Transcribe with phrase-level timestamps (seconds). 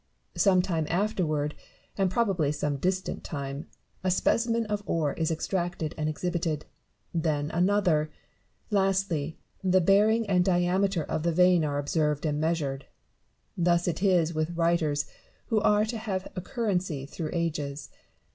[0.33, 1.53] Some time afterward,
[1.95, 3.67] and probably some distant time,
[4.03, 6.65] a specimen of ore is extracted and exhibited;
[7.13, 8.09] then another;
[8.71, 12.87] lastly the bearing and diameter of the vein are observed and measured.
[13.55, 15.05] Thus it is with writers
[15.49, 17.91] who are to have a currency through ages.